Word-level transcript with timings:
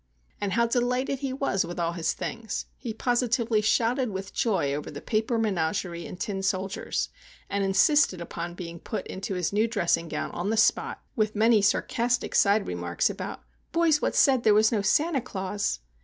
And 0.41 0.53
how 0.53 0.65
delighted 0.65 1.19
he 1.19 1.31
was 1.31 1.63
with 1.63 1.79
all 1.79 1.91
his 1.91 2.13
things! 2.13 2.65
He 2.75 2.91
positively 2.91 3.61
shouted 3.61 4.09
with 4.09 4.33
joy 4.33 4.73
over 4.73 4.89
the 4.89 4.99
paper 4.99 5.37
menagerie 5.37 6.07
and 6.07 6.19
tin 6.19 6.41
soldiers; 6.41 7.09
and 7.51 7.63
insisted 7.63 8.19
upon 8.19 8.55
being 8.55 8.79
put 8.79 9.05
into 9.05 9.35
his 9.35 9.53
new 9.53 9.67
dressing 9.67 10.07
gown 10.07 10.31
on 10.31 10.49
the 10.49 10.57
spot, 10.57 11.03
with 11.15 11.35
many 11.35 11.61
sarcastic 11.61 12.33
side 12.33 12.65
remarks 12.65 13.11
about 13.11 13.43
"boys 13.71 14.01
what 14.01 14.15
said 14.15 14.41
there 14.41 14.55
was 14.55 14.71
no 14.71 14.81
Santa 14.81 15.21
Claus!" 15.21 15.81